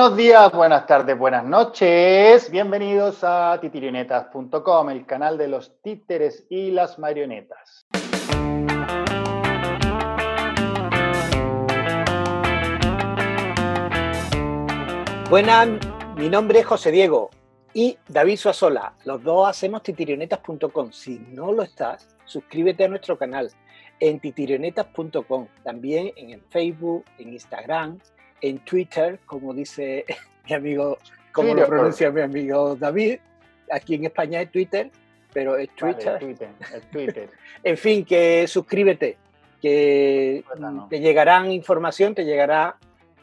Buenos 0.00 0.16
días, 0.16 0.52
buenas 0.52 0.86
tardes, 0.86 1.18
buenas 1.18 1.44
noches. 1.44 2.50
Bienvenidos 2.50 3.22
a 3.22 3.58
titirionetas.com, 3.60 4.88
el 4.88 5.04
canal 5.04 5.36
de 5.36 5.46
los 5.46 5.78
títeres 5.82 6.46
y 6.48 6.70
las 6.70 6.98
marionetas. 6.98 7.84
Buenas, 15.28 15.68
mi 16.16 16.30
nombre 16.30 16.60
es 16.60 16.66
José 16.66 16.90
Diego 16.90 17.28
y 17.74 17.98
David 18.08 18.38
Suazola. 18.38 18.94
Los 19.04 19.22
dos 19.22 19.50
hacemos 19.50 19.82
titirionetas.com. 19.82 20.92
Si 20.92 21.18
no 21.28 21.52
lo 21.52 21.62
estás, 21.62 22.08
suscríbete 22.24 22.84
a 22.84 22.88
nuestro 22.88 23.18
canal 23.18 23.50
en 24.00 24.18
titirionetas.com. 24.18 25.48
También 25.62 26.10
en 26.16 26.40
Facebook, 26.48 27.04
en 27.18 27.34
Instagram, 27.34 27.98
en 28.40 28.58
Twitter, 28.60 29.18
como 29.26 29.54
dice 29.54 30.04
mi 30.48 30.54
amigo, 30.54 30.98
como 31.32 31.54
lo 31.54 31.66
pronuncia 31.66 32.10
mi 32.10 32.20
amigo 32.20 32.76
David. 32.76 33.18
Aquí 33.70 33.94
en 33.94 34.06
España 34.06 34.40
es 34.40 34.50
Twitter, 34.50 34.90
pero 35.32 35.56
es 35.56 35.68
Twitter. 35.76 36.18
Twitter, 36.18 36.48
Twitter. 36.90 37.30
en 37.62 37.76
fin, 37.76 38.04
que 38.04 38.46
suscríbete, 38.48 39.16
que 39.62 40.44
te 40.88 41.00
llegarán 41.00 41.52
información, 41.52 42.14
te 42.14 42.24
llegará 42.24 42.76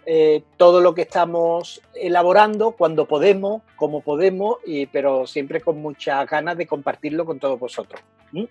eh, 0.05 0.43
todo 0.55 0.79
lo 0.79 0.95
que 0.95 1.01
estamos 1.01 1.81
elaborando 1.93 2.71
cuando 2.71 3.09
podemos, 3.09 3.61
como 3.75 3.99
podemos, 3.99 4.57
y, 4.65 4.85
pero 4.85 5.27
siempre 5.27 5.59
con 5.59 5.81
muchas 5.81 6.25
ganas 6.29 6.55
de 6.55 6.65
compartirlo 6.65 7.25
con 7.25 7.39
todos 7.39 7.59
vosotros. 7.59 8.01
¿Mm? 8.31 8.45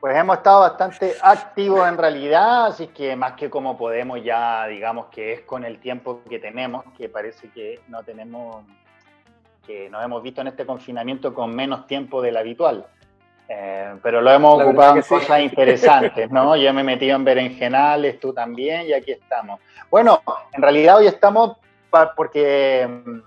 Pues 0.00 0.16
hemos 0.16 0.38
estado 0.38 0.60
bastante 0.60 1.14
activos 1.20 1.86
en 1.86 1.98
realidad, 1.98 2.66
así 2.66 2.86
que 2.86 3.14
más 3.16 3.34
que 3.34 3.50
como 3.50 3.76
podemos 3.76 4.24
ya, 4.24 4.66
digamos 4.66 5.06
que 5.06 5.34
es 5.34 5.40
con 5.42 5.62
el 5.62 5.78
tiempo 5.78 6.22
que 6.26 6.38
tenemos, 6.38 6.84
que 6.96 7.10
parece 7.10 7.50
que 7.50 7.80
no 7.88 8.02
tenemos, 8.02 8.64
que 9.66 9.90
nos 9.90 10.02
hemos 10.02 10.22
visto 10.22 10.40
en 10.40 10.46
este 10.46 10.64
confinamiento 10.64 11.34
con 11.34 11.54
menos 11.54 11.86
tiempo 11.86 12.22
del 12.22 12.38
habitual. 12.38 12.86
Eh, 13.46 13.96
pero 14.02 14.22
lo 14.22 14.30
hemos 14.30 14.62
ocupado 14.62 14.96
en 14.96 15.02
cosas 15.02 15.40
interesantes, 15.42 16.30
¿no? 16.30 16.56
Yo 16.56 16.72
me 16.72 16.80
he 16.80 16.84
metido 16.84 17.16
en 17.16 17.24
berenjenales, 17.24 18.18
tú 18.18 18.32
también, 18.32 18.86
y 18.86 18.94
aquí 18.94 19.12
estamos. 19.12 19.60
Bueno, 19.90 20.22
en 20.52 20.62
realidad 20.62 20.96
hoy 20.96 21.08
estamos 21.08 21.58
porque 22.16 22.88
mm, 22.88 23.18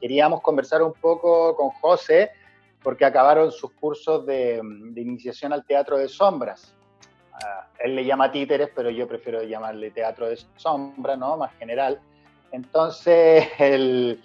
queríamos 0.00 0.40
conversar 0.40 0.82
un 0.82 0.94
poco 0.94 1.54
con 1.56 1.70
José, 1.70 2.30
porque 2.82 3.04
acabaron 3.04 3.52
sus 3.52 3.72
cursos 3.72 4.26
de, 4.26 4.60
mm, 4.62 4.96
iniciación 4.98 5.52
al 5.52 5.64
teatro 5.64 5.98
de 5.98 6.08
sombras. 6.08 6.74
Ah, 7.32 7.66
él 7.78 7.96
le 7.96 8.04
llama 8.04 8.30
títeres, 8.30 8.70
pero 8.74 8.90
yo 8.90 9.08
prefiero 9.08 9.42
llamarle 9.42 9.90
teatro 9.90 10.28
de 10.28 10.38
sombras, 10.56 11.18
¿no? 11.18 11.36
Más 11.36 11.52
general. 11.54 12.00
Entonces, 12.52 13.48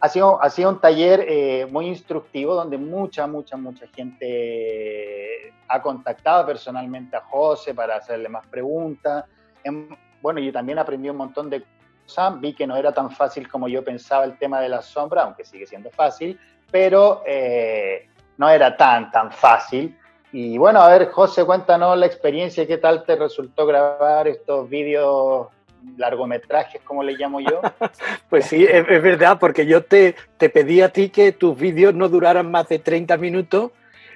ha, 0.00 0.08
sido, 0.08 0.40
ha 0.40 0.50
sido 0.50 0.70
un 0.70 0.80
taller 0.80 1.26
eh, 1.28 1.66
muy 1.70 1.86
instructivo 1.86 2.54
donde 2.54 2.78
mucha, 2.78 3.26
mucha, 3.26 3.56
mucha 3.56 3.86
gente 3.88 5.52
ha 5.68 5.82
contactado 5.82 6.46
personalmente 6.46 7.16
a 7.16 7.20
José 7.22 7.74
para 7.74 7.96
hacerle 7.96 8.28
más 8.28 8.46
preguntas. 8.46 9.24
Em, 9.64 9.88
bueno, 10.20 10.38
yo 10.38 10.52
también 10.52 10.78
aprendí 10.78 11.08
un 11.08 11.16
montón 11.16 11.50
de 11.50 11.64
cosas, 12.04 12.40
vi 12.40 12.54
que 12.54 12.66
no 12.66 12.76
era 12.76 12.92
tan 12.92 13.10
fácil 13.10 13.48
como 13.48 13.68
yo 13.68 13.84
pensaba 13.84 14.24
el 14.24 14.36
tema 14.38 14.60
de 14.60 14.68
la 14.68 14.82
sombra, 14.82 15.22
aunque 15.22 15.44
sigue 15.44 15.66
siendo 15.66 15.90
fácil, 15.90 16.38
pero 16.70 17.22
eh, 17.26 18.08
no 18.38 18.48
era 18.48 18.76
tan, 18.76 19.10
tan 19.10 19.30
fácil. 19.32 19.96
Y 20.32 20.56
bueno, 20.56 20.80
a 20.80 20.88
ver, 20.88 21.10
José, 21.10 21.44
cuéntanos 21.44 21.96
la 21.98 22.06
experiencia, 22.06 22.66
qué 22.66 22.78
tal 22.78 23.04
te 23.04 23.16
resultó 23.16 23.66
grabar 23.66 24.26
estos 24.28 24.68
vídeos 24.68 25.48
largometrajes, 25.96 26.80
como 26.82 27.02
le 27.02 27.12
llamo 27.12 27.40
yo. 27.40 27.60
pues 28.30 28.46
sí, 28.46 28.64
es, 28.64 28.86
verdad, 28.86 29.38
porque 29.38 29.66
yo 29.66 29.84
te, 29.84 30.14
te, 30.38 30.48
pedí 30.48 30.80
a 30.80 30.88
ti 30.90 31.10
que 31.10 31.32
tus 31.32 31.56
vídeos 31.56 31.94
no 31.94 32.08
duraran 32.08 32.50
más 32.50 32.68
de 32.68 32.78
30 32.78 33.16
minutos 33.18 33.72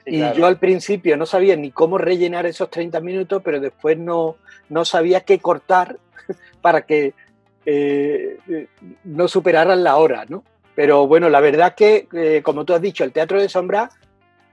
y 0.06 0.20
yo 0.34 0.46
al 0.46 0.58
principio 0.58 1.16
no 1.16 1.26
sabía 1.26 1.56
ni 1.56 1.72
cómo 1.72 1.98
rellenar 1.98 2.46
esos 2.46 2.70
30 2.70 3.00
minutos, 3.00 3.42
pero 3.44 3.58
después 3.58 3.98
no, 3.98 4.36
no 4.68 4.84
sabía 4.84 5.22
qué 5.22 5.40
cortar 5.40 5.98
para 6.62 6.82
que 6.82 7.14
eh, 7.66 8.38
no 9.04 9.28
superaran 9.28 9.82
la 9.82 9.96
hora, 9.96 10.24
¿no? 10.28 10.44
Pero 10.76 11.06
bueno, 11.06 11.28
la 11.28 11.40
verdad 11.40 11.74
que, 11.74 12.06
eh, 12.12 12.42
como 12.44 12.64
tú 12.64 12.74
has 12.74 12.80
dicho, 12.80 13.02
el 13.02 13.12
teatro 13.12 13.40
de 13.40 13.48
sombra 13.48 13.90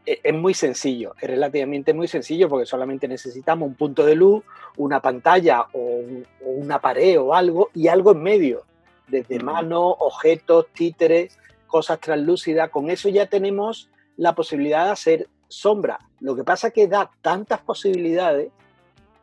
eh, 0.06 0.20
es 0.24 0.34
muy 0.34 0.54
sencillo, 0.54 1.14
es 1.22 1.30
relativamente 1.30 1.94
muy 1.94 2.08
sencillo 2.08 2.50
porque 2.50 2.66
solamente 2.66 3.08
necesitamos 3.08 3.68
un 3.68 3.76
punto 3.76 4.06
de 4.06 4.16
luz, 4.16 4.44
una 4.78 5.00
pantalla 5.00 5.66
o, 5.74 6.02
una 6.42 6.80
pared 6.80 7.20
o 7.20 7.34
algo 7.34 7.70
y 7.74 7.88
algo 7.88 8.14
en 8.14 8.24
medio, 8.24 8.64
desde 9.08 9.40
manos, 9.40 9.96
objetos, 10.00 10.68
títeres, 10.74 11.38
cosas 11.68 12.00
translúcidas. 12.00 12.70
Con 12.70 12.90
eso 12.90 13.10
ya 13.10 13.28
tenemos 13.28 13.90
la 14.18 14.34
posibilidad 14.34 14.86
de 14.86 14.92
hacer 14.92 15.28
sombra. 15.50 16.00
Lo 16.20 16.36
que 16.36 16.44
pasa 16.44 16.68
es 16.68 16.74
que 16.74 16.88
da 16.88 17.12
tantas 17.22 17.62
posibilidades, 17.62 18.50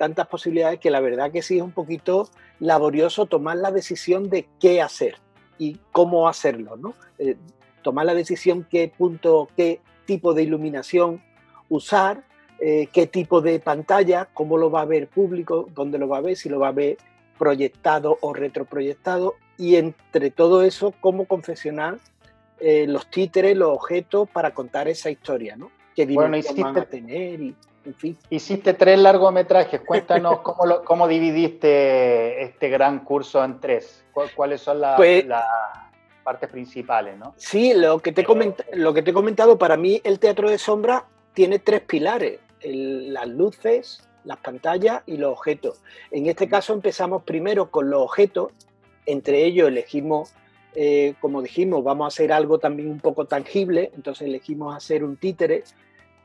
tantas 0.00 0.28
posibilidades 0.28 0.80
que 0.80 0.90
la 0.90 1.00
verdad 1.00 1.30
que 1.30 1.42
sí 1.42 1.58
es 1.58 1.62
un 1.62 1.72
poquito 1.72 2.30
laborioso 2.58 3.26
tomar 3.26 3.58
la 3.58 3.70
decisión 3.70 4.30
de 4.30 4.48
qué 4.58 4.80
hacer 4.80 5.16
y 5.58 5.78
cómo 5.92 6.26
hacerlo, 6.26 6.78
¿no? 6.78 6.94
Eh, 7.18 7.36
tomar 7.82 8.06
la 8.06 8.14
decisión 8.14 8.66
qué 8.70 8.90
punto, 8.96 9.50
qué 9.58 9.82
tipo 10.06 10.32
de 10.32 10.42
iluminación 10.44 11.22
usar, 11.68 12.24
eh, 12.60 12.88
qué 12.90 13.08
tipo 13.08 13.42
de 13.42 13.60
pantalla, 13.60 14.26
cómo 14.32 14.56
lo 14.56 14.70
va 14.70 14.80
a 14.80 14.86
ver 14.86 15.06
público, 15.06 15.68
dónde 15.74 15.98
lo 15.98 16.08
va 16.08 16.16
a 16.16 16.22
ver, 16.22 16.34
si 16.34 16.48
lo 16.48 16.58
va 16.58 16.68
a 16.68 16.72
ver 16.72 16.96
proyectado 17.38 18.16
o 18.22 18.32
retroproyectado, 18.32 19.34
y 19.58 19.76
entre 19.76 20.30
todo 20.30 20.62
eso, 20.62 20.94
cómo 21.02 21.26
confeccionar 21.26 21.98
eh, 22.58 22.86
los 22.86 23.10
títeres, 23.10 23.54
los 23.54 23.68
objetos 23.68 24.30
para 24.30 24.54
contar 24.54 24.88
esa 24.88 25.10
historia, 25.10 25.56
¿no? 25.56 25.70
Bueno, 26.06 26.36
hiciste, 26.36 26.82
tener 26.82 27.40
y, 27.40 27.54
en 27.84 27.94
fin. 27.94 28.18
Hiciste 28.28 28.74
tres 28.74 28.98
largometrajes, 28.98 29.80
cuéntanos 29.80 30.40
cómo, 30.42 30.82
cómo 30.84 31.08
dividiste 31.08 32.42
este 32.42 32.68
gran 32.68 33.04
curso 33.04 33.44
en 33.44 33.60
tres, 33.60 34.04
cuáles 34.34 34.60
son 34.60 34.80
las... 34.80 34.96
Pues 34.96 35.24
partes 36.22 36.50
principales, 36.50 37.16
¿no? 37.16 37.34
Sí, 37.36 37.72
lo 37.74 37.98
que, 37.98 38.12
te 38.12 38.24
lo 38.74 38.94
que 38.94 39.02
te 39.02 39.10
he 39.10 39.14
comentado, 39.14 39.58
para 39.58 39.76
mí 39.76 40.00
el 40.04 40.18
teatro 40.18 40.50
de 40.50 40.58
sombra 40.58 41.06
tiene 41.32 41.58
tres 41.58 41.80
pilares, 41.80 42.40
las 42.62 43.26
luces, 43.28 44.02
las 44.24 44.38
pantallas 44.38 45.02
y 45.06 45.16
los 45.16 45.32
objetos. 45.32 45.80
En 46.10 46.26
este 46.26 46.48
caso 46.48 46.72
empezamos 46.72 47.22
primero 47.22 47.70
con 47.70 47.90
los 47.90 48.02
objetos, 48.02 48.52
entre 49.06 49.44
ellos 49.44 49.68
elegimos, 49.68 50.34
eh, 50.74 51.14
como 51.20 51.42
dijimos, 51.42 51.82
vamos 51.82 52.04
a 52.04 52.08
hacer 52.08 52.32
algo 52.32 52.58
también 52.58 52.90
un 52.90 53.00
poco 53.00 53.24
tangible, 53.24 53.90
entonces 53.94 54.28
elegimos 54.28 54.76
hacer 54.76 55.02
un 55.02 55.16
títere 55.16 55.64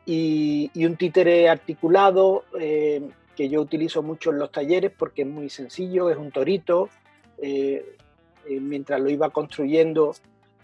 y, 0.06 0.86
un 0.86 0.96
títere 0.96 1.50
articulado 1.50 2.46
eh, 2.60 3.02
que 3.36 3.50
yo 3.50 3.62
utilizo 3.62 4.04
mucho 4.04 4.32
en 4.32 4.40
los 4.40 4.52
talleres 4.52 4.92
porque 4.98 5.24
es 5.24 5.28
muy 5.28 5.50
sencillo, 5.50 6.10
es 6.10 6.18
un 6.18 6.32
torito, 6.32 6.90
eh, 7.42 7.96
eh, 8.48 8.60
mientras 8.60 9.02
lo 9.02 9.10
iba 9.10 9.30
construyendo, 9.30 10.14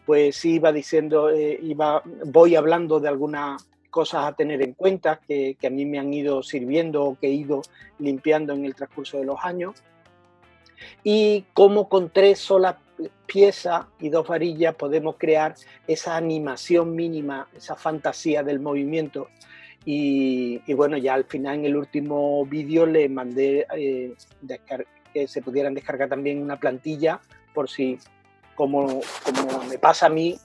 pues 0.05 0.43
iba 0.45 0.71
diciendo, 0.71 1.29
iba, 1.35 2.01
voy 2.25 2.55
hablando 2.55 2.99
de 2.99 3.07
algunas 3.07 3.65
cosas 3.89 4.25
a 4.25 4.33
tener 4.33 4.61
en 4.63 4.73
cuenta 4.73 5.19
que, 5.19 5.55
a 5.63 5.69
mí 5.69 5.85
me 5.85 5.99
han 5.99 6.13
ido 6.13 6.41
sirviendo 6.41 7.03
o 7.03 7.17
que 7.19 7.27
he 7.27 7.31
ido 7.31 7.61
limpiando 7.99 8.53
en 8.53 8.65
el 8.65 8.73
transcurso 8.73 9.19
de 9.19 9.25
los 9.25 9.37
años. 9.43 9.75
Y 11.03 11.45
cómo 11.53 11.89
con 11.89 12.09
tres 12.09 12.39
solas 12.39 12.75
piezas 13.25 13.85
y 13.99 14.09
dos 14.09 14.27
varillas 14.27 14.75
podemos 14.75 15.15
crear 15.17 15.55
esa 15.87 16.15
animación 16.15 16.95
mínima, 16.95 17.47
esa 17.55 17.75
fantasía 17.75 18.43
del 18.43 18.59
movimiento. 18.59 19.27
Y, 19.83 20.61
bueno, 20.73 20.97
ya 20.97 21.15
al 21.15 21.25
final 21.25 21.55
en 21.55 21.65
el 21.65 21.75
último 21.75 22.45
vídeo 22.45 22.85
le 22.85 23.09
mandé 23.09 23.65
eh, 23.75 24.13
que 25.13 25.27
se 25.27 25.41
pudieran 25.41 25.73
descargar 25.73 26.09
también 26.09 26.41
una 26.41 26.59
plantilla 26.59 27.19
por 27.53 27.69
si, 27.69 27.97
como, 28.55 29.01
como 29.25 29.63
me 29.67 29.77
pasa 29.79 30.05
a 30.05 30.09
mí, 30.09 30.37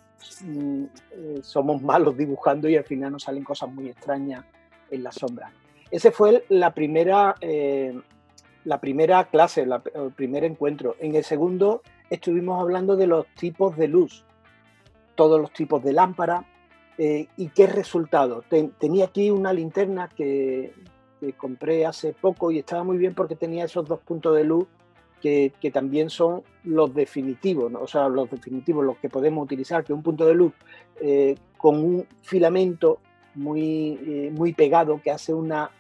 mm, 0.43 0.85
eh, 1.11 1.39
somos 1.43 1.83
malos 1.83 2.17
dibujando 2.17 2.69
y 2.69 2.77
al 2.77 2.85
final 2.85 3.13
nos 3.13 3.25
salen 3.25 3.45
cosas 3.45 3.71
muy 3.71 3.89
extrañas 3.89 4.45
en 4.91 5.03
la 5.03 5.13
sombra. 5.13 5.53
Ese 5.91 6.11
fue 6.11 6.45
la 6.49 6.73
primera, 6.75 7.35
eh, 7.41 7.95
la 8.67 8.81
primera 8.81 9.25
clase, 9.27 9.63
el 9.63 10.13
primer 10.13 10.43
encuentro. 10.43 10.97
En 10.99 11.15
el 11.15 11.23
segundo 11.23 11.83
estuvimos 12.11 12.61
hablando 12.61 12.97
de 12.97 13.07
los 13.07 13.25
tipos 13.39 13.77
de 13.77 13.87
luz, 13.87 14.25
todos 15.15 15.41
los 15.41 15.53
tipos 15.53 15.83
de 15.85 15.93
lámpara 15.93 16.45
eh, 16.99 17.29
y 17.37 17.49
qué 17.51 17.69
resultado. 17.69 18.43
tenía 18.79 19.05
aquí 19.05 19.31
una 19.31 19.53
linterna 19.53 20.09
que, 20.09 20.73
que, 21.21 21.33
compré 21.35 21.87
hace 21.87 22.13
poco 22.13 22.51
y 22.51 22.59
estaba 22.59 22.83
muy 22.83 22.99
bien 22.99 23.15
porque 23.15 23.37
tenía 23.37 23.67
esos 23.67 23.87
dos 23.87 24.01
puntos 24.01 24.35
de 24.37 24.43
luz 24.43 24.67
que, 25.23 25.53
también 25.73 26.11
son 26.11 26.43
los 26.65 26.93
definitivos, 26.93 27.73
o 27.75 27.87
sea, 27.87 28.09
los 28.09 28.31
definitivos, 28.31 28.85
los 28.85 28.97
que 28.99 29.09
podemos 29.09 29.45
utilizar, 29.45 29.85
que 29.85 29.93
un 29.93 30.03
punto 30.03 30.27
de 30.27 30.35
luz 30.35 30.53
eh, 31.01 31.37
con 31.57 31.77
un 31.77 32.07
filamento 32.23 32.99
muy, 33.35 33.99
eh, 34.07 34.31
muy 34.33 34.53
pegado 34.53 35.01
que 35.03 35.13
hace 35.13 35.33
una 35.33 35.71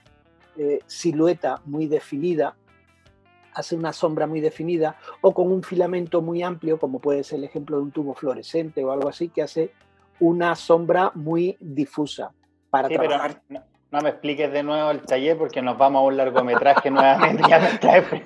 silueta 0.86 1.60
muy 1.66 1.86
definida, 1.86 2.56
hace 3.56 3.74
una 3.74 3.92
sombra 3.92 4.26
muy 4.26 4.40
definida, 4.40 4.96
o 5.22 5.32
con 5.32 5.50
un 5.50 5.62
filamento 5.62 6.20
muy 6.20 6.42
amplio, 6.42 6.78
como 6.78 7.00
puede 7.00 7.24
ser 7.24 7.38
el 7.38 7.44
ejemplo 7.44 7.78
de 7.78 7.84
un 7.84 7.90
tubo 7.90 8.14
fluorescente 8.14 8.84
o 8.84 8.92
algo 8.92 9.08
así, 9.08 9.30
que 9.30 9.42
hace 9.42 9.72
una 10.20 10.54
sombra 10.54 11.10
muy 11.14 11.56
difusa 11.58 12.32
para 12.70 12.88
trabajar. 12.88 13.40
no, 13.48 14.00
me 14.02 14.10
expliques 14.10 14.52
de 14.52 14.62
nuevo 14.62 14.90
el 14.90 15.00
taller 15.00 15.38
porque 15.38 15.62
nos 15.62 15.78
vamos 15.78 16.00
a 16.00 16.04
un 16.04 16.16
largometraje 16.18 16.90
nuevamente. 16.92 17.42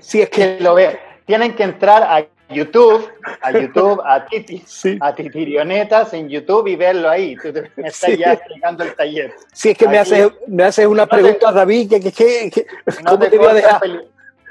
Sí, 0.00 0.20
es 0.20 0.30
que 0.30 0.58
lo 0.60 0.74
veo. 0.74 0.92
Tienen 1.26 1.54
que 1.54 1.62
entrar 1.62 2.02
a 2.02 2.26
YouTube, 2.52 3.08
a 3.40 3.52
YouTube, 3.60 4.02
a 4.04 4.26
Titi, 4.26 4.64
a 5.00 5.14
Titirionetas 5.14 6.12
en 6.12 6.28
YouTube 6.28 6.66
y 6.66 6.74
verlo 6.74 7.08
ahí. 7.08 7.36
Tú 7.36 7.52
me 7.76 7.86
estás 7.88 8.18
ya 8.18 8.32
explicando 8.32 8.82
el 8.82 8.96
taller. 8.96 9.32
Sí, 9.52 9.70
es 9.70 9.78
que 9.78 9.86
me 9.86 9.98
haces 9.98 10.28
me 10.48 10.64
hace 10.64 10.88
una 10.88 11.06
pregunta, 11.06 11.52
David, 11.52 11.88
que, 11.88 12.00
que, 12.00 12.50
que, 12.50 12.66
no 13.04 13.16
te, 13.16 13.30
te 13.30 13.38
voy 13.38 13.46
a 13.46 13.54
dejar? 13.54 13.80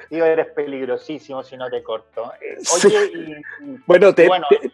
Tío, 0.09 0.25
eres 0.25 0.47
peligrosísimo 0.47 1.43
si 1.43 1.55
no 1.55 1.69
te 1.69 1.83
corto. 1.83 2.31
Eh, 2.41 2.57
oye, 2.73 3.41
bueno, 3.85 4.15
te, 4.15 4.27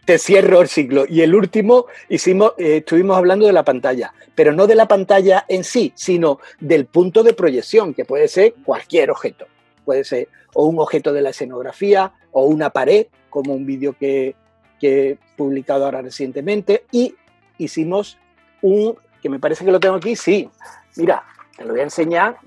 Te, 0.06 0.18
cierro 0.18 0.62
el 0.62 0.70
ciclo. 0.70 1.04
Y 1.10 1.22
el 1.22 1.36
último, 1.36 1.88
hicimos, 2.08 2.54
eh, 2.58 2.78
estuvimos 2.78 3.18
hablando 3.18 3.46
de 3.46 3.52
la 3.52 3.66
pantalla, 3.66 4.14
pero 4.34 4.54
no 4.54 4.66
de 4.66 4.76
la 4.76 4.88
pantalla 4.88 5.46
en 5.50 5.66
sí, 5.66 5.92
sino 5.94 6.40
del 6.62 6.86
punto 6.86 7.22
de 7.22 7.34
proyección, 7.34 7.94
que 7.94 8.06
puede 8.06 8.30
ser 8.30 8.54
cualquier 8.64 9.12
objeto. 9.12 9.46
Puede 9.84 10.06
ser 10.06 10.30
o 10.54 10.68
un 10.68 10.80
objeto 10.80 11.12
de 11.12 11.22
la 11.22 11.32
escenografía, 11.32 12.14
o 12.32 12.46
una 12.46 12.70
pared, 12.70 13.08
como 13.30 13.54
un 13.54 13.66
vídeo 13.66 13.94
que, 14.00 14.36
que 14.80 15.10
he 15.10 15.18
publicado 15.36 15.84
ahora 15.84 16.02
recientemente. 16.02 16.86
Y 16.94 17.14
hicimos 17.58 18.18
un, 18.62 18.98
que 19.22 19.28
me 19.28 19.40
parece 19.40 19.66
que 19.66 19.72
lo 19.72 19.82
tengo 19.82 19.96
aquí, 19.96 20.16
sí. 20.16 20.50
Mira, 20.96 21.24
te 21.58 21.66
lo 21.66 21.72
voy 21.72 21.82
a 21.82 21.84
enseñar 21.84 22.38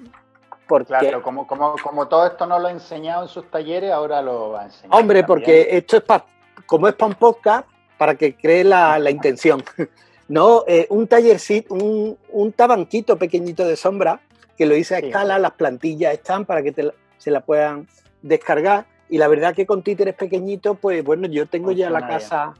porque, 0.69 0.87
claro, 0.87 1.23
como, 1.23 1.47
como, 1.47 1.75
como, 1.83 2.07
todo 2.07 2.27
esto 2.27 2.47
no 2.47 2.59
lo 2.59 2.69
ha 2.69 2.71
enseñado 2.71 3.23
en 3.23 3.29
sus 3.29 3.51
talleres, 3.51 3.91
ahora 3.91 4.21
lo 4.21 4.51
va 4.51 4.63
a 4.63 4.65
enseñar. 4.67 5.01
Hombre, 5.01 5.25
porque 5.25 5.67
esto 5.71 5.97
es 5.97 6.03
para, 6.03 6.27
como 6.67 6.87
es 6.87 6.95
para 6.95 7.09
un 7.09 7.15
podcast, 7.15 7.67
para 7.97 8.15
que 8.15 8.37
cree 8.37 8.63
la, 8.63 8.99
la 8.99 9.11
intención. 9.11 9.65
No, 10.31 10.65
eh, 10.67 10.87
un 10.91 11.07
tallercito, 11.07 11.73
un, 11.73 12.19
un, 12.29 12.53
tabanquito 12.53 13.17
pequeñito 13.17 13.67
de 13.67 13.77
sombra 13.77 14.21
que 14.59 14.67
lo 14.67 14.77
hice 14.77 14.97
a 14.97 14.99
escala, 14.99 15.39
las 15.39 15.53
plantillas 15.53 16.13
están 16.13 16.45
para 16.45 16.63
que 16.63 16.93
se 17.17 17.31
la 17.31 17.41
puedan 17.41 17.89
descargar. 18.21 18.85
Y 19.09 19.17
la 19.17 19.27
verdad 19.27 19.55
que 19.55 19.65
con 19.65 19.83
títeres 19.83 20.15
pequeñitos, 20.15 20.77
pues 20.79 21.03
bueno, 21.03 21.29
yo 21.29 21.47
tengo 21.47 21.73
ya 21.73 21.89
la 21.89 22.07
casa, 22.07 22.53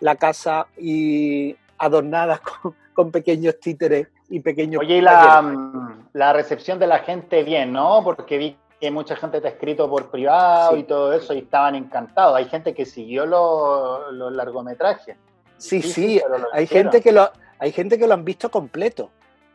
la 0.00 0.16
casa 0.16 0.66
y 0.76 1.56
adornada 1.78 2.38
con, 2.62 2.74
con 2.92 3.10
pequeños 3.10 3.58
títeres 3.60 4.08
y 4.28 4.40
pequeños. 4.40 4.80
Oye, 4.80 4.96
y 4.96 5.00
la, 5.00 5.42
mm, 5.42 6.08
la, 6.12 6.32
recepción 6.32 6.78
de 6.78 6.86
la 6.86 7.00
gente 7.00 7.42
bien, 7.42 7.72
¿no? 7.72 8.02
Porque 8.02 8.38
vi 8.38 8.56
que 8.80 8.90
mucha 8.90 9.16
gente 9.16 9.40
te 9.40 9.48
ha 9.48 9.50
escrito 9.50 9.88
por 9.88 10.10
privado 10.10 10.76
y 10.76 10.82
todo 10.82 11.12
eso 11.12 11.32
y 11.32 11.38
estaban 11.38 11.74
encantados. 11.74 12.36
Hay 12.36 12.46
gente 12.46 12.74
que 12.74 12.84
siguió 12.84 13.26
los, 13.26 14.32
largometrajes. 14.32 15.16
Sí, 15.56 15.80
sí, 15.80 16.20
hay, 16.52 16.66
gente 16.66 17.00
que 17.00 17.12
lo, 17.12 17.30
hay 17.58 17.72
gente 17.72 17.98
que 17.98 18.06
lo 18.06 18.14
han 18.14 18.24
visto 18.24 18.50
completo. 18.50 19.10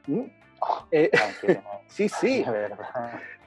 ¿Mm? 0.07 0.23
Oh, 0.59 0.85
eh, 0.91 1.11
sí, 1.87 2.09
sí. 2.09 2.43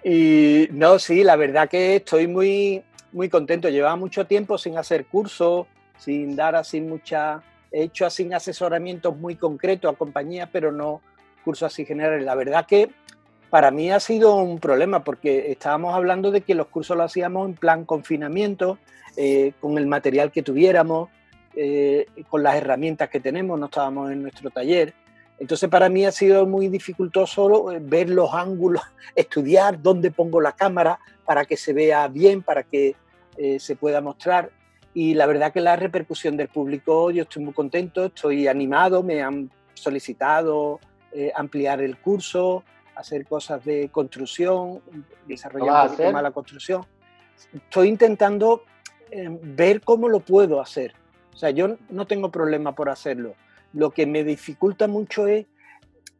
Y 0.05 0.69
no, 0.71 0.99
sí, 0.99 1.25
la 1.25 1.37
verdad 1.37 1.69
que 1.69 1.97
estoy 1.97 2.29
muy, 2.29 2.85
muy 3.13 3.29
contento. 3.29 3.69
Llevaba 3.69 3.97
mucho 3.97 4.27
tiempo 4.27 4.59
sin 4.59 4.79
hacer 4.79 5.07
cursos, 5.07 5.67
sin 5.99 6.37
dar 6.37 6.55
así 6.55 6.81
mucha... 6.81 7.43
He 7.73 7.85
hecho 7.85 8.07
así 8.07 8.33
asesoramientos 8.33 9.17
muy 9.17 9.35
concretos 9.35 9.93
a 9.93 9.97
compañías, 9.97 10.49
pero 10.53 10.71
no, 10.71 11.01
cursos 11.45 11.73
así 11.73 11.85
generales. 11.85 12.25
La 12.25 12.35
verdad 12.35 12.67
que 12.67 12.91
para 13.55 13.71
mí 13.71 13.89
ha 13.93 14.01
sido 14.01 14.35
un 14.35 14.59
problema 14.59 15.05
porque 15.05 15.53
estábamos 15.53 15.95
hablando 15.95 16.33
de 16.33 16.41
que 16.41 16.57
los 16.57 16.67
cursos 16.67 16.97
los 16.97 17.07
hacíamos 17.07 17.49
en 17.49 17.55
plan 17.55 17.85
confinamiento, 17.85 18.79
eh, 19.17 19.53
con 19.61 19.79
el 19.79 19.87
material 19.87 20.33
que 20.33 20.43
tuviéramos, 20.43 21.09
eh, 21.55 22.07
con 22.29 22.43
las 22.43 22.57
herramientas 22.57 23.09
que 23.11 23.21
tenemos, 23.21 23.61
no 23.61 23.67
estábamos 23.67 24.11
en 24.11 24.23
nuestro 24.23 24.51
taller. 24.51 24.93
Entonces 25.39 25.69
para 25.69 25.89
mí 25.89 26.05
ha 26.05 26.11
sido 26.11 26.47
muy 26.47 26.67
dificultoso 26.67 27.71
eh, 27.71 27.79
ver 27.81 28.11
los 28.11 28.35
ángulos, 28.35 28.83
estudiar 29.15 29.81
dónde 29.81 30.11
pongo 30.11 30.41
la 30.41 30.51
cámara 30.51 30.99
para 31.25 31.45
que 31.45 31.57
se 31.57 31.73
vea 31.73 32.09
bien, 32.09 32.43
para 32.43 32.65
que 32.65 32.97
se 33.59 33.77
pueda 33.77 34.01
mostrar. 34.01 34.51
Y 34.95 35.15
la 35.15 35.27
verdad 35.27 35.53
que 35.53 35.61
la 35.61 35.77
repercusión 35.77 36.37
del 36.37 36.49
público, 36.49 37.13
yo 37.13 37.23
estoy 37.23 37.45
muy 37.45 37.53
contento, 37.53 38.07
estoy 38.07 38.49
animado, 38.49 39.03
me 39.05 39.23
han 39.23 39.51
solicitado 39.75 40.81
eh, 41.15 41.31
ampliar 41.35 41.81
el 41.81 41.97
curso, 41.97 42.65
hacer 42.97 43.25
cosas 43.25 43.65
de 43.65 43.89
construcción, 43.91 44.81
desarrollar 45.29 45.91
un 45.91 45.97
poquito 45.97 46.23
la 46.23 46.31
construcción. 46.33 46.87
Estoy 47.53 47.89
intentando 47.89 48.65
eh, 49.13 49.29
ver 49.31 49.81
cómo 49.81 50.09
lo 50.09 50.21
puedo 50.21 50.61
hacer. 50.61 50.93
O 51.33 51.37
sea, 51.37 51.51
yo 51.51 51.77
no 51.89 52.07
tengo 52.09 52.33
problema 52.33 52.75
por 52.75 52.89
hacerlo. 52.89 53.35
Lo 53.73 53.91
que 53.91 54.07
me 54.07 54.25
dificulta 54.25 54.89
mucho 54.89 55.29
es 55.29 55.47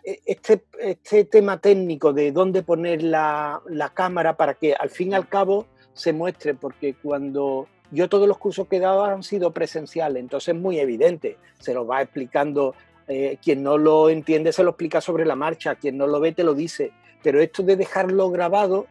eh, 0.05 0.21
este, 0.27 0.65
este 0.79 1.25
tema 1.25 1.59
técnico 1.59 2.13
de 2.13 2.31
dónde 2.31 2.63
poner 2.63 3.03
la, 3.03 3.61
la, 3.67 3.89
cámara 3.89 4.37
para 4.37 4.55
que 4.55 4.75
al 4.75 4.91
fin 4.91 5.11
y 5.11 5.15
al 5.15 5.29
cabo 5.29 5.67
se 5.93 6.13
muestre, 6.13 6.55
porque 6.55 6.95
cuando 6.95 7.67
yo 7.91 8.09
todos 8.09 8.29
los 8.29 8.39
cursos 8.39 8.69
que 8.69 8.77
he 8.77 8.81
dado 8.81 9.05
han 9.05 9.23
sido 9.23 9.53
presenciales, 9.53 10.21
entonces 10.21 10.55
es 10.55 10.61
muy 10.61 10.79
evidente, 10.79 11.37
se 11.59 11.75
lo 11.75 11.87
va 11.87 12.03
explicando 12.03 12.75
eh, 13.07 13.39
quien 13.43 13.63
no 13.63 13.77
lo 13.77 14.09
entiende 14.09 14.53
se 14.53 14.63
lo 14.63 14.71
explica 14.71 15.01
sobre 15.01 15.27
la 15.27 15.37
marcha, 15.37 15.75
quien 15.75 15.99
no 15.99 16.07
lo 16.07 16.21
ve 16.21 16.33
te 16.33 16.45
lo 16.45 16.55
dice, 16.55 16.93
pero 17.23 17.41
esto 17.41 17.63
de 17.63 17.77
dejarlo 17.77 18.31
grabado, 18.31 18.87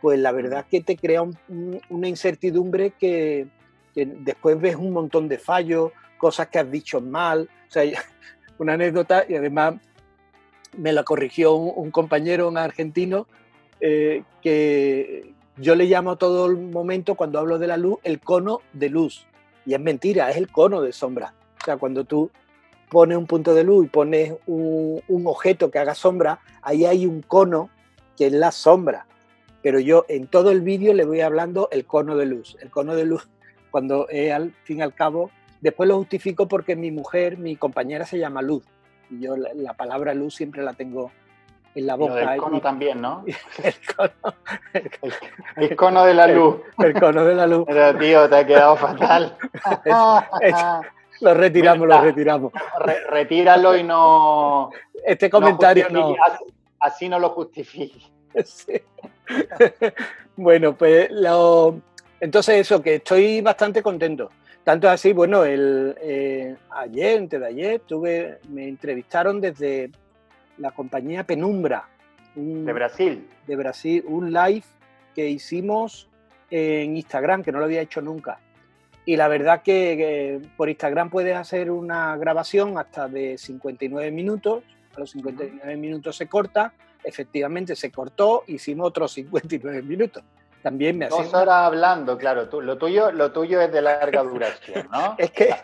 pues 0.00 0.18
la 0.18 0.32
verdad 0.32 0.66
que 0.70 0.80
te 0.80 0.96
crea 0.96 1.22
una 1.22 2.08
incertidumbre 2.08 2.92
que, 2.92 3.46
después 3.94 4.60
ves 4.60 4.76
un 4.76 4.92
montón 4.92 5.28
de 5.28 5.38
fallos, 5.38 5.92
cosas 6.18 6.48
que 6.48 6.58
has 6.58 6.70
dicho 6.70 7.00
mal, 7.00 7.48
o 7.68 7.70
sea, 7.70 7.84
una 8.58 8.74
anécdota 8.74 9.24
y 9.28 9.34
además 9.34 9.74
me 10.76 10.92
la 10.92 11.02
corrigió 11.02 11.54
un, 11.54 11.90
compañero, 11.90 12.48
un 12.48 12.58
argentino, 12.58 13.26
eh, 13.80 14.22
que 14.40 15.34
yo 15.56 15.74
le 15.74 15.84
llamo 15.86 16.16
todo 16.16 16.46
el 16.46 16.56
momento 16.56 17.14
cuando 17.14 17.38
hablo 17.38 17.58
de 17.58 17.66
la 17.66 17.76
luz 17.76 17.98
el 18.04 18.20
cono 18.20 18.60
de 18.72 18.88
luz. 18.88 19.26
Y 19.66 19.74
es 19.74 19.80
mentira, 19.80 20.30
es 20.30 20.36
el 20.36 20.50
cono 20.50 20.80
de 20.80 20.92
sombra. 20.92 21.34
O 21.60 21.64
sea, 21.64 21.76
cuando 21.76 22.04
tú 22.04 22.30
pones 22.92 23.16
un 23.16 23.26
punto 23.26 23.54
de 23.54 23.64
luz 23.64 23.86
y 23.86 23.88
pones 23.88 24.34
un, 24.46 25.22
objeto 25.24 25.70
que 25.70 25.78
haga 25.78 25.94
sombra, 25.94 26.40
ahí 26.60 26.84
hay 26.84 27.06
un 27.06 27.22
cono 27.22 27.70
que 28.18 28.26
es 28.26 28.32
la 28.34 28.52
sombra. 28.52 29.06
Pero 29.62 29.80
yo 29.80 30.04
en 30.08 30.26
todo 30.26 30.50
el 30.50 30.60
vídeo 30.60 30.92
le 30.92 31.06
voy 31.06 31.22
hablando 31.22 31.68
el 31.72 31.86
cono 31.86 32.16
de 32.18 32.26
luz. 32.26 32.58
El 32.60 32.68
cono 32.68 32.94
de 32.94 33.06
luz, 33.06 33.30
cuando 33.70 34.06
al 34.34 34.52
fin 34.64 34.80
y 34.80 34.82
al 34.82 34.92
cabo, 34.92 35.30
después 35.62 35.88
lo 35.88 35.96
justifico 35.96 36.48
porque 36.48 36.76
mi 36.76 36.90
mujer, 36.90 37.38
mi 37.38 37.56
compañera 37.56 38.04
se 38.04 38.18
llama 38.18 38.42
Luz. 38.42 38.64
Y 39.08 39.20
yo 39.20 39.36
la, 39.36 39.72
palabra 39.72 40.12
luz 40.12 40.34
siempre 40.34 40.62
la 40.62 40.74
tengo 40.74 41.10
en 41.74 41.86
la 41.86 41.94
boca. 41.94 42.34
el 42.34 42.40
cono 42.40 42.60
también, 42.60 43.00
¿no? 43.00 43.24
El 43.62 43.74
cono, 43.96 44.34
el, 45.56 45.76
cono 45.76 46.04
de 46.04 46.12
la 46.12 46.26
luz. 46.26 46.56
El 46.78 47.00
cono 47.00 47.24
de 47.24 47.34
la 47.34 47.46
luz. 47.46 47.64
Pero 47.66 47.98
tío, 47.98 48.28
te 48.28 48.36
ha 48.36 48.46
quedado 48.46 48.76
fatal. 48.76 49.38
Lo 51.22 51.34
retiramos, 51.34 51.86
lo 51.86 52.02
retiramos. 52.02 52.52
retíralo 53.08 53.76
y 53.76 53.84
no. 53.84 54.70
Este 55.06 55.30
comentario 55.30 55.88
no. 55.88 56.16
Así, 56.80 57.08
no 57.08 57.18
lo 57.18 57.30
justifique. 57.30 58.00
bueno, 60.36 60.76
pues 60.76 61.10
lo. 61.10 61.80
Entonces, 62.20 62.56
eso, 62.56 62.82
que 62.82 62.96
estoy 62.96 63.40
bastante 63.40 63.82
contento. 63.82 64.30
Tanto 64.64 64.88
así, 64.88 65.12
bueno, 65.12 65.44
el, 65.44 65.96
eh, 66.00 66.56
ayer, 66.70 67.18
antes 67.18 67.40
de 67.40 67.46
ayer, 67.46 67.80
tuve, 67.80 68.38
me 68.48 68.68
entrevistaron 68.68 69.40
desde 69.40 69.90
la 70.58 70.70
compañía 70.72 71.24
Penumbra. 71.24 71.88
de 72.34 72.72
Brasil. 72.72 73.28
De 73.46 73.56
Brasil, 73.56 74.04
un 74.06 74.32
live 74.32 74.64
que 75.14 75.28
hicimos 75.28 76.08
en 76.50 76.96
Instagram, 76.96 77.42
que 77.42 77.52
no 77.52 77.58
lo 77.58 77.64
había 77.64 77.80
hecho 77.80 78.00
nunca. 78.00 78.38
Y 79.04 79.16
la 79.16 79.28
verdad 79.28 79.62
que, 79.62 80.40
por 80.56 80.68
Instagram 80.68 81.10
puedes 81.10 81.36
hacer 81.36 81.70
una 81.70 82.16
grabación 82.16 82.78
hasta 82.78 83.08
de 83.08 83.36
59 83.36 84.10
minutos, 84.10 84.62
a 84.94 85.00
los 85.00 85.10
59 85.10 85.76
minutos 85.76 86.16
se 86.16 86.28
corta, 86.28 86.72
efectivamente 87.02 87.74
se 87.74 87.90
cortó, 87.90 88.44
hicimos 88.46 88.88
otros 88.88 89.12
59 89.12 89.82
minutos. 89.82 90.22
También 90.62 90.96
me 90.96 91.08
Dos 91.08 91.34
horas 91.34 91.66
hablando, 91.66 92.16
claro, 92.16 92.48
tú, 92.48 92.60
lo, 92.60 92.78
tuyo, 92.78 93.10
lo 93.10 93.32
tuyo 93.32 93.60
es 93.60 93.72
de 93.72 93.82
larga 93.82 94.22
duración, 94.22 94.88
¿no? 94.92 95.14
es 95.18 95.30
que... 95.30 95.54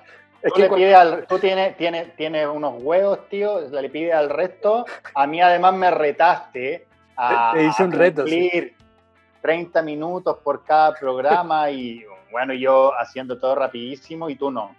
Es 0.41 0.53
tú, 0.53 0.77
que 0.77 0.95
al, 0.95 1.27
tú 1.27 1.41
tienes, 1.41 1.77
tienes, 1.77 2.15
tienes 2.15 2.47
unos 2.47 2.81
huevos, 2.81 3.29
tío, 3.29 3.61
le 3.61 3.91
pides 3.91 4.15
al 4.15 4.31
resto. 4.31 4.85
A 5.13 5.27
mí 5.27 5.41
además 5.41 5.75
me 5.75 5.91
retaste 5.91 6.87
a, 7.17 7.51
Te 7.53 7.65
hice 7.65 7.83
un 7.83 7.91
reto, 7.91 8.23
cumplir 8.23 8.77
30 9.43 9.83
minutos 9.83 10.39
por 10.39 10.63
cada 10.63 10.95
programa 10.95 11.69
y 11.73 12.05
bueno, 12.31 12.55
yo 12.55 12.93
haciendo 12.99 13.39
todo 13.39 13.55
rapidísimo 13.55 14.31
y 14.31 14.37
tú 14.37 14.51
no. 14.51 14.75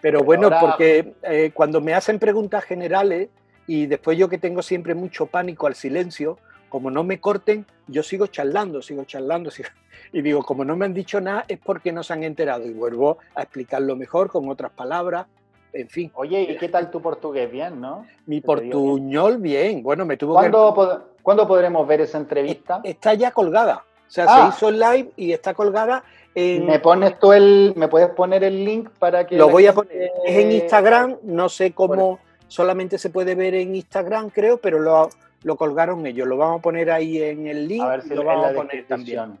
Pero 0.00 0.24
bueno, 0.24 0.50
porque 0.60 1.14
eh, 1.22 1.52
cuando 1.54 1.80
me 1.80 1.94
hacen 1.94 2.18
preguntas 2.18 2.64
generales 2.64 3.28
y 3.66 3.86
después 3.86 4.18
yo 4.18 4.28
que 4.28 4.38
tengo 4.38 4.60
siempre 4.60 4.94
mucho 4.94 5.26
pánico 5.26 5.68
al 5.68 5.76
silencio, 5.76 6.38
como 6.68 6.90
no 6.90 7.04
me 7.04 7.20
corten, 7.20 7.66
yo 7.86 8.02
sigo 8.02 8.26
charlando, 8.26 8.82
sigo 8.82 9.04
charlando, 9.04 9.50
y 10.12 10.22
digo, 10.22 10.42
como 10.42 10.64
no 10.64 10.74
me 10.76 10.86
han 10.86 10.94
dicho 10.94 11.20
nada 11.20 11.44
es 11.46 11.58
porque 11.58 11.92
no 11.92 12.02
se 12.02 12.14
han 12.14 12.24
enterado 12.24 12.66
y 12.66 12.72
vuelvo 12.72 13.18
a 13.34 13.42
explicarlo 13.42 13.94
mejor 13.94 14.28
con 14.28 14.48
otras 14.48 14.72
palabras, 14.72 15.26
en 15.72 15.88
fin. 15.88 16.10
Oye, 16.14 16.42
¿y 16.42 16.56
qué 16.56 16.68
tal 16.68 16.90
tu 16.90 17.00
portugués? 17.00 17.50
Bien, 17.50 17.80
¿no? 17.80 18.06
Mi 18.26 18.40
portuñol 18.40 19.38
bien? 19.38 19.82
bueno, 19.82 20.04
me 20.04 20.16
tuvo 20.16 20.34
¿Cuándo, 20.34 20.74
que... 20.74 21.22
¿Cuándo 21.22 21.46
podremos 21.46 21.86
ver 21.86 22.00
esa 22.00 22.18
entrevista? 22.18 22.80
Está 22.82 23.14
ya 23.14 23.30
colgada, 23.30 23.84
o 24.08 24.10
sea, 24.10 24.26
se 24.26 24.32
ah. 24.32 24.50
hizo 24.52 24.68
el 24.68 24.80
live 24.80 25.12
y 25.16 25.32
está 25.32 25.54
colgada 25.54 26.04
en... 26.34 26.66
¿Me 26.66 26.78
pones 26.78 27.18
tú 27.18 27.32
el, 27.32 27.72
me 27.76 27.88
puedes 27.88 28.10
poner 28.10 28.44
el 28.44 28.64
link 28.64 28.90
para 28.98 29.26
que... 29.26 29.36
Lo 29.36 29.48
voy 29.48 29.66
a 29.66 29.72
poner, 29.72 30.10
es 30.24 30.36
en 30.36 30.52
Instagram, 30.52 31.18
no 31.22 31.48
sé 31.48 31.72
cómo, 31.72 32.18
solamente 32.48 32.98
se 32.98 33.10
puede 33.10 33.34
ver 33.34 33.54
en 33.54 33.74
Instagram 33.74 34.30
creo, 34.30 34.58
pero 34.58 34.78
lo 34.78 35.10
lo 35.44 35.56
colgaron 35.56 36.06
ellos. 36.06 36.26
Lo 36.26 36.36
vamos 36.36 36.60
a 36.60 36.62
poner 36.62 36.90
ahí 36.90 37.22
en 37.22 37.46
el 37.46 37.68
link. 37.68 37.82
A 37.82 37.88
ver 37.88 38.02
si 38.02 38.14
lo 38.14 38.24
vamos 38.24 38.50
a 38.50 38.54
poner 38.54 38.86
también. 38.86 39.38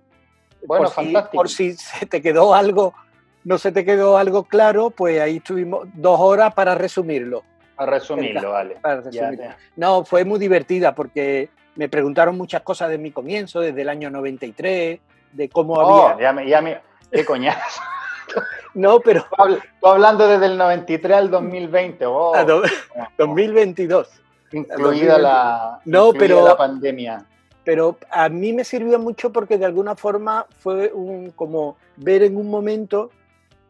Bueno, 0.66 0.84
por 0.84 0.92
fantástico. 0.92 1.30
Si, 1.30 1.36
por 1.36 1.48
si 1.48 1.72
se 1.74 2.06
te 2.06 2.22
quedó 2.22 2.54
algo, 2.54 2.94
no 3.44 3.58
se 3.58 3.72
te 3.72 3.84
quedó 3.84 4.16
algo 4.16 4.44
claro, 4.44 4.90
pues 4.90 5.20
ahí 5.20 5.38
estuvimos 5.38 5.88
dos 5.94 6.20
horas 6.20 6.54
para 6.54 6.74
resumirlo. 6.74 7.42
Para 7.76 7.92
resumirlo, 7.92 8.52
vale. 8.52 8.76
No, 9.76 10.04
fue 10.04 10.24
muy 10.24 10.38
divertida 10.38 10.94
porque 10.94 11.48
me 11.74 11.88
preguntaron 11.88 12.36
muchas 12.36 12.62
cosas 12.62 12.90
de 12.90 12.98
mi 12.98 13.10
comienzo, 13.10 13.60
desde 13.60 13.82
el 13.82 13.88
año 13.88 14.10
93, 14.10 15.00
de 15.32 15.48
cómo 15.48 15.74
oh, 15.74 16.08
había. 16.08 16.22
Ya 16.22 16.32
me, 16.32 16.48
ya 16.48 16.60
me, 16.60 16.80
qué 17.10 17.24
coñazo. 17.24 17.80
no, 18.74 19.00
pero. 19.00 19.26
Tú 19.80 19.86
hablando 19.86 20.26
desde 20.28 20.46
el 20.46 20.58
93 20.58 21.16
al 21.16 21.30
2020. 21.30 22.06
Oh. 22.06 22.32
2022 23.18 24.08
incluida 24.52 25.18
la, 25.18 25.80
no, 25.84 26.12
pero, 26.12 26.46
la 26.46 26.56
pandemia. 26.56 27.26
Pero 27.64 27.96
a 28.10 28.28
mí 28.28 28.52
me 28.52 28.64
sirvió 28.64 28.98
mucho 28.98 29.32
porque 29.32 29.56
de 29.56 29.64
alguna 29.64 29.94
forma 29.94 30.46
fue 30.58 30.92
un, 30.92 31.30
como 31.30 31.76
ver 31.96 32.22
en 32.22 32.36
un 32.36 32.50
momento 32.50 33.10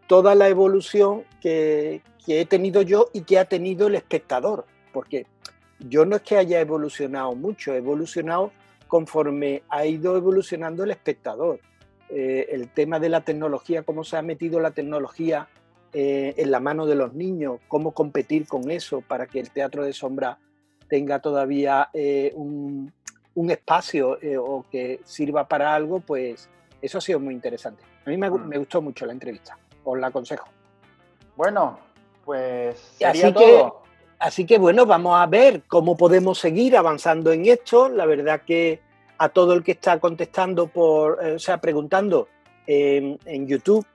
toda 0.07 0.35
la 0.35 0.49
evolución 0.49 1.25
que, 1.40 2.02
que 2.25 2.40
he 2.40 2.47
tenido 2.47 2.83
yo 2.83 3.09
y 3.12 3.23
que 3.23 3.38
ha 3.38 3.45
tenido 3.45 3.88
el 3.88 3.95
espectador. 3.95 4.64
Porque 4.92 5.26
yo 5.78 6.04
no 6.04 6.16
es 6.16 6.23
que 6.23 6.37
haya 6.37 6.61
evolucionado 6.61 7.35
mucho, 7.35 7.73
he 7.73 7.78
evolucionado 7.78 8.52
conforme 8.92 9.62
ha 9.70 9.87
ido 9.87 10.18
evolucionando 10.18 10.84
el 10.84 10.90
espectador. 10.90 11.61
Eh, 12.11 12.49
el 12.50 12.68
tema 12.68 13.00
de 13.00 13.08
la 13.08 13.22
tecnología, 13.22 13.84
cómo 13.84 14.04
se 14.04 14.18
ha 14.18 14.20
metido 14.20 14.61
la 14.61 14.72
tecnología 14.72 15.49
eh, 15.94 16.34
en 16.37 16.50
la 16.50 16.61
mano 16.61 16.84
de 16.84 16.94
los 16.94 17.14
niños, 17.14 17.58
cómo 17.68 17.92
competir 17.92 18.46
con 18.46 18.70
eso 18.70 19.00
para 19.00 19.26
que 19.26 19.40
el 19.40 19.49
teatro 19.49 19.82
de 19.82 19.94
sombra 19.94 20.37
tenga 20.90 21.20
todavía 21.20 21.88
eh, 21.94 22.34
un, 22.34 22.92
espacio 23.49 24.18
o 24.40 24.66
que 24.70 25.00
sirva 25.04 25.49
para 25.49 25.75
algo, 25.75 26.00
pues 26.00 26.50
eso 26.82 26.99
ha 26.99 27.00
sido 27.00 27.18
muy 27.18 27.32
interesante. 27.32 27.82
A 28.04 28.11
mí 28.11 28.18
me, 28.18 28.28
mm. 28.28 28.58
gustó 28.58 28.82
mucho 28.82 29.06
la 29.06 29.14
entrevista, 29.14 29.56
os 29.84 29.99
la 29.99 30.08
aconsejo. 30.08 30.50
Bueno, 31.34 31.78
pues 32.26 32.78
sería 32.99 33.30
así 33.30 33.32
Que, 33.32 33.72
así 34.23 34.47
que 34.47 34.59
bueno, 34.59 34.87
vamos 34.87 35.21
a 35.21 35.26
ver 35.26 35.62
cómo 35.69 35.97
podemos 35.97 36.38
seguir 36.38 36.76
avanzando 36.76 37.33
en 37.33 37.47
esto. 37.47 37.88
La 37.88 38.07
verdad 38.07 38.43
que 38.47 38.81
a 39.19 39.29
todo 39.29 39.52
el 39.52 39.62
que 39.62 39.73
está 39.73 40.00
contestando 40.00 40.69
por, 40.69 41.25
eh, 41.25 41.35
o 41.35 41.38
sea, 41.38 41.61
preguntando 41.61 42.29
en, 42.67 43.47
YouTube, 43.47 43.87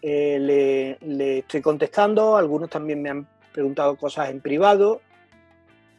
le, 0.00 0.96
le, 1.00 1.38
estoy 1.38 1.60
contestando. 1.60 2.36
Algunos 2.36 2.70
también 2.70 3.02
me 3.02 3.10
han 3.10 3.28
preguntado 3.52 3.96
cosas 3.96 4.30
en 4.30 4.40
privado 4.40 5.00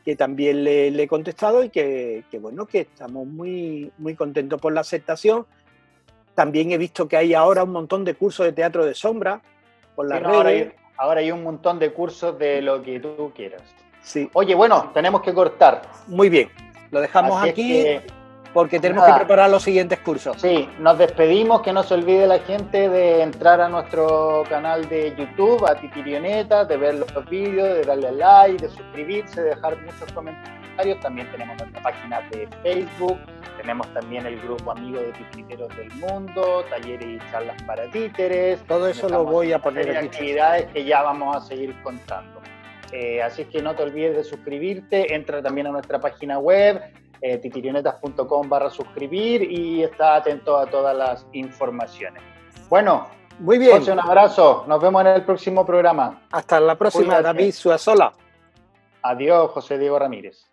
que 0.10 0.16
también 0.16 0.64
le, 0.64 0.88
he 0.88 1.08
contestado 1.08 1.64
y 1.64 1.70
que, 1.70 2.24
bueno, 2.42 2.66
que 2.66 2.80
estamos 2.80 3.28
muy, 3.28 3.92
muy 3.98 4.16
contentos 4.16 4.60
por 4.60 4.74
la 4.74 4.82
aceptación. 4.82 5.46
También 6.34 6.72
he 6.72 6.78
visto 6.78 7.08
que 7.08 7.18
hay 7.18 7.34
ahora 7.34 7.64
un 7.64 7.72
montón 7.72 8.06
de 8.06 8.16
cursos 8.16 8.46
de 8.46 8.54
teatro 8.54 8.86
de 8.86 8.96
sombra 8.96 9.42
por 9.96 10.08
las 10.08 10.24
redes. 10.24 10.74
Ahora 11.00 11.22
hay, 11.22 11.32
un 11.32 11.44
montón 11.44 11.80
de 11.80 11.94
cursos 11.94 12.38
de 12.38 12.62
lo 12.62 12.82
que 12.84 13.00
tú 13.00 13.32
quieras. 13.34 13.62
Sí. 14.02 14.30
Oye, 14.34 14.54
bueno, 14.54 14.92
tenemos 14.94 15.22
que 15.22 15.34
cortar. 15.34 15.82
Muy 16.08 16.30
bien, 16.30 16.50
lo 16.92 17.00
dejamos 17.00 17.42
aquí 17.42 18.02
porque 18.54 18.80
tenemos 18.80 19.06
que 19.06 19.14
preparar 19.14 19.50
los 19.50 19.64
siguientes 19.64 20.00
cursos. 20.00 20.38
Sí, 20.42 20.68
nos 20.80 20.98
despedimos, 20.98 21.62
que 21.62 21.72
no 21.72 21.84
se 21.84 21.94
olvide 21.94 22.28
la 22.28 22.40
gente 22.40 22.90
de 22.90 23.22
entrar 23.22 23.62
a 23.62 23.70
nuestro 23.70 24.44
canal 24.50 24.90
de 24.90 25.16
YouTube, 25.16 25.66
a 25.66 25.76
Titirioneta, 25.76 26.66
de 26.66 26.78
ver 26.78 26.96
los 26.96 27.30
vídeos, 27.30 27.68
de 27.76 27.84
darle 27.84 28.12
like, 28.12 28.62
de 28.62 28.70
suscribirse, 28.70 29.42
de 29.42 29.50
dejar 29.50 29.78
muchos 29.82 30.12
comentarios. 30.14 30.69
También 31.02 31.30
tenemos 31.32 31.58
nuestra 31.58 31.82
página 31.82 32.22
de 32.32 32.48
Facebook, 32.64 33.20
tenemos 33.58 33.88
también 33.94 34.26
el 34.26 34.40
grupo 34.40 34.72
amigo 34.72 35.00
de 35.00 35.12
Titiriteros 35.12 35.76
del 35.76 35.92
Mundo, 35.96 36.64
talleres 36.70 37.22
y 37.22 37.32
charlas 37.32 37.62
para 37.64 37.90
títeres. 37.92 38.62
Todo 38.64 38.88
eso 38.88 39.10
lo 39.10 39.26
voy 39.26 39.52
a 39.52 39.60
poner 39.60 39.90
aquí. 39.98 40.08
actividades 40.08 40.68
que 40.72 40.86
ya 40.86 41.02
vamos 41.02 41.36
a 41.36 41.42
seguir 41.42 41.76
contando. 41.84 42.40
Eh, 42.94 43.22
así 43.22 43.46
que 43.46 43.62
no 43.62 43.76
te 43.76 43.84
olvides 43.84 44.16
de 44.16 44.24
suscribirte, 44.24 45.14
entra 45.14 45.42
también 45.42 45.68
a 45.68 45.72
nuestra 45.72 46.00
página 46.00 46.40
web 46.40 46.82
eh, 47.22 47.38
titirionetas.com 47.38 48.48
barra 48.48 48.70
suscribir 48.70 49.44
y 49.44 49.84
está 49.84 50.16
atento 50.16 50.58
a 50.58 50.66
todas 50.66 50.96
las 50.96 51.28
informaciones. 51.34 52.24
Bueno, 52.70 53.08
muy 53.40 53.58
bien. 53.58 53.84
un 53.92 54.00
abrazo. 54.00 54.64
Nos 54.68 54.82
vemos 54.82 55.02
en 55.02 55.08
el 55.08 55.24
próximo 55.24 55.66
programa. 55.66 56.22
Hasta 56.32 56.60
la 56.60 56.76
próxima, 56.76 57.22
David 57.22 57.52
Suazola. 57.52 58.14
Adiós, 59.02 59.52
José 59.52 59.78
Diego 59.78 60.00
Ramírez. 60.00 60.49